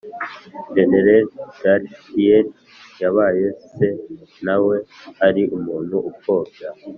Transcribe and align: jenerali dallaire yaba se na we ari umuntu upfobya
jenerali 0.73 1.27
dallaire 1.61 2.39
yaba 3.01 3.25
se 3.73 3.87
na 4.45 4.55
we 4.65 4.75
ari 5.27 5.43
umuntu 5.57 5.97
upfobya 6.09 6.69